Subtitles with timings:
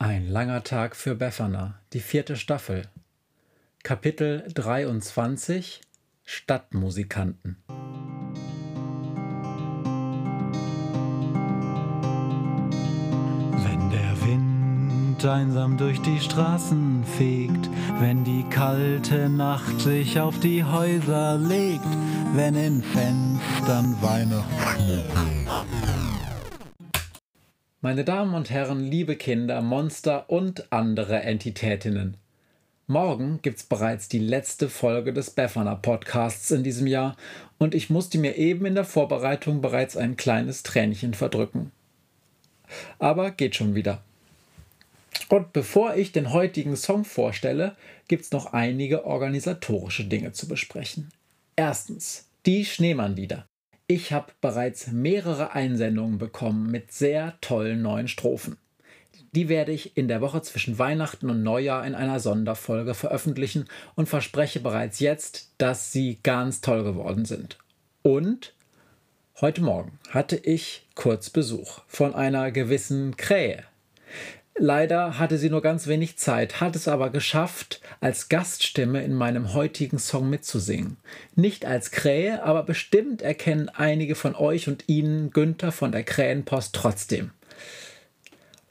[0.00, 2.82] Ein langer Tag für Befana, die vierte Staffel.
[3.82, 5.80] Kapitel 23
[6.22, 7.56] Stadtmusikanten.
[13.56, 17.68] Wenn der Wind einsam durch die Straßen fegt,
[17.98, 21.82] wenn die kalte Nacht sich auf die Häuser legt,
[22.34, 25.97] wenn in Fenstern Weihnachtsschmuck
[27.80, 32.16] meine Damen und Herren, liebe Kinder, Monster und andere Entitätinnen.
[32.88, 37.16] Morgen gibt's bereits die letzte Folge des Befana Podcasts in diesem Jahr
[37.58, 41.70] und ich musste mir eben in der Vorbereitung bereits ein kleines Tränchen verdrücken.
[42.98, 44.02] Aber geht schon wieder.
[45.28, 47.76] Und bevor ich den heutigen Song vorstelle,
[48.08, 51.10] gibt's noch einige organisatorische Dinge zu besprechen.
[51.54, 53.46] Erstens, die Schneemannlieder.
[53.90, 58.58] Ich habe bereits mehrere Einsendungen bekommen mit sehr tollen neuen Strophen.
[59.32, 64.06] Die werde ich in der Woche zwischen Weihnachten und Neujahr in einer Sonderfolge veröffentlichen und
[64.06, 67.56] verspreche bereits jetzt, dass sie ganz toll geworden sind.
[68.02, 68.52] Und
[69.40, 73.64] heute Morgen hatte ich kurz Besuch von einer gewissen Krähe.
[74.58, 79.54] Leider hatte sie nur ganz wenig Zeit, hat es aber geschafft, als Gaststimme in meinem
[79.54, 80.96] heutigen Song mitzusingen.
[81.36, 86.74] Nicht als Krähe, aber bestimmt erkennen einige von euch und Ihnen Günther von der Krähenpost
[86.74, 87.30] trotzdem.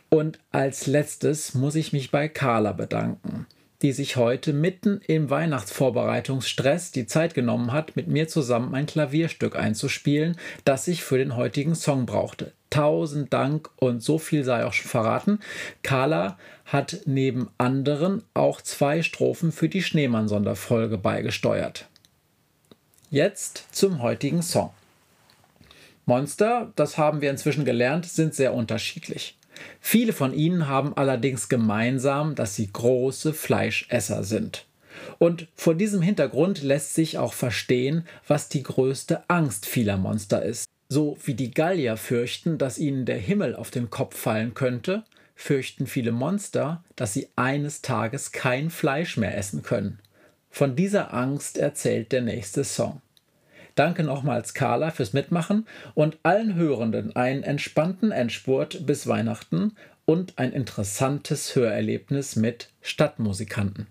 [0.10, 3.46] Und als letztes muss ich mich bei Carla bedanken
[3.82, 9.56] die sich heute mitten im Weihnachtsvorbereitungsstress die Zeit genommen hat, mit mir zusammen ein Klavierstück
[9.56, 12.54] einzuspielen, das ich für den heutigen Song brauchte.
[12.70, 15.40] Tausend Dank und so viel sei auch schon verraten.
[15.84, 21.88] Carla hat neben anderen auch zwei Strophen für die Schneemann-Sonderfolge beigesteuert.
[23.10, 24.72] Jetzt zum heutigen Song.
[26.06, 29.38] Monster, das haben wir inzwischen gelernt, sind sehr unterschiedlich.
[29.80, 34.66] Viele von ihnen haben allerdings gemeinsam, dass sie große Fleischesser sind.
[35.20, 40.66] Und vor diesem Hintergrund lässt sich auch verstehen, was die größte Angst vieler Monster ist.
[40.90, 45.04] So wie die Gallier fürchten, dass ihnen der Himmel auf den Kopf fallen könnte,
[45.36, 50.00] fürchten viele Monster, dass sie eines Tages kein Fleisch mehr essen können.
[50.50, 53.02] Von dieser Angst erzählt der nächste Song.
[53.78, 60.52] Danke nochmals Carla fürs Mitmachen und allen Hörenden einen entspannten Endspurt bis Weihnachten und ein
[60.52, 63.86] interessantes Hörerlebnis mit Stadtmusikanten.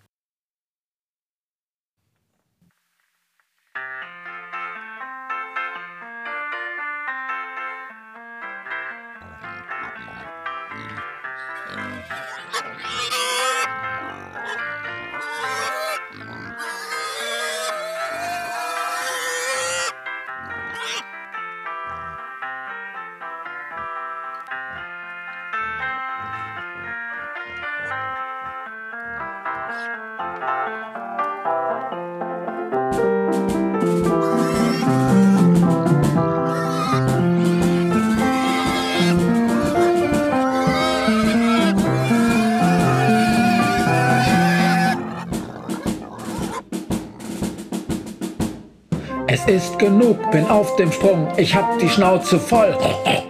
[49.29, 52.77] Es ist genug, bin auf dem Sprung, ich hab die Schnauze voll.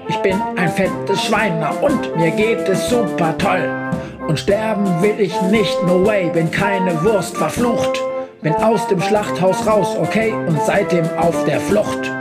[0.09, 3.67] Ich bin ein fettes Schweiner und mir geht es super toll.
[4.29, 7.99] Und sterben will ich nicht, no way, bin keine Wurst verflucht.
[8.43, 12.13] Bin aus dem Schlachthaus raus, okay, und seitdem auf der Flucht.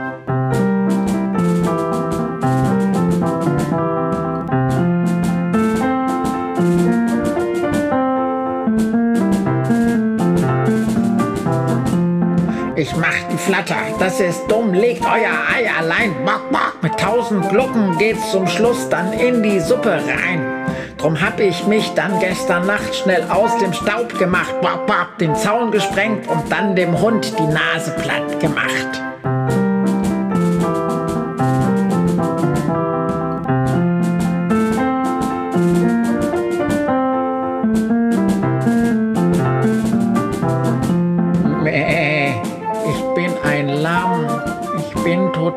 [13.45, 16.15] Flatter, das ist dumm, legt euer Ei allein.
[16.25, 20.65] Bock, bock, mit tausend Glucken geht's zum Schluss dann in die Suppe rein.
[20.97, 25.35] Drum hab ich mich dann gestern Nacht schnell aus dem Staub gemacht, bock, bock, den
[25.35, 29.64] Zaun gesprengt und dann dem Hund die Nase platt gemacht.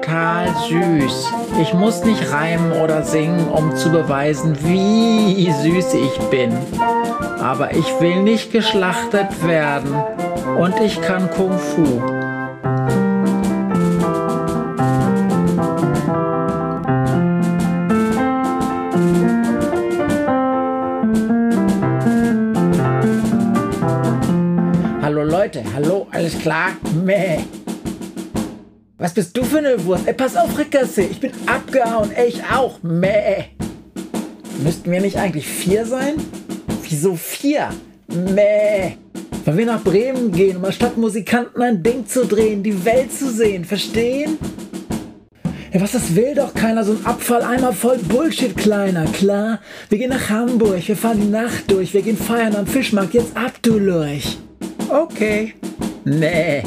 [0.08, 1.32] Total süß.
[1.60, 6.56] Ich muss nicht reimen oder singen, um zu beweisen, wie süß ich bin.
[7.40, 9.94] Aber ich will nicht geschlachtet werden.
[10.58, 12.02] Und ich kann Kung Fu.
[25.02, 26.70] Hallo Leute, hallo, alles klar?
[27.05, 27.57] Meh.
[29.00, 30.09] Was bist du für eine Wurst?
[30.09, 31.03] Ey, pass auf, Rickerse.
[31.03, 32.11] Ich bin abgehauen.
[32.11, 32.83] Ey, ich auch.
[32.83, 33.45] Mäh.
[34.65, 36.15] Müssten wir nicht eigentlich vier sein?
[36.83, 37.69] Wieso vier?
[38.09, 38.97] Mäh.
[39.45, 43.31] Weil wir nach Bremen gehen, um als Stadtmusikanten ein Ding zu drehen, die Welt zu
[43.31, 44.37] sehen, verstehen?
[45.73, 49.61] Ja, was, das will doch keiner, so ein Abfalleimer voll Bullshit, Kleiner, klar?
[49.91, 53.37] Wir gehen nach Hamburg, wir fahren die Nacht durch, wir gehen feiern am Fischmarkt, jetzt
[53.37, 54.39] ab, du Lurch.
[54.91, 55.55] Okay.
[56.05, 56.65] Nee.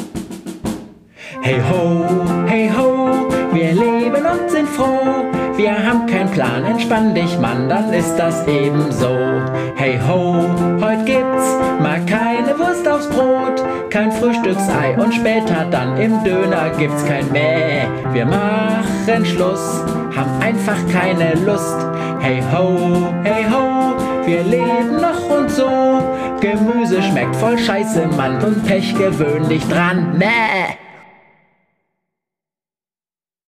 [1.43, 2.05] Hey ho,
[2.45, 5.25] hey ho, wir leben und sind froh.
[5.55, 9.17] Wir haben keinen Plan, entspann dich, Mann, dann ist das eben so.
[9.75, 10.45] Hey ho,
[10.79, 17.03] heute gibt's mal keine Wurst aufs Brot, kein Frühstücksei und später dann im Döner gibt's
[17.05, 17.87] kein Mäh.
[18.13, 19.83] Wir machen Schluss,
[20.15, 21.77] haben einfach keine Lust.
[22.19, 23.95] Hey ho, hey ho,
[24.27, 25.67] wir leben noch und so.
[26.39, 30.19] Gemüse schmeckt voll scheiße, Mann, und Pech gewöhn dich dran.
[30.19, 30.80] Mäh.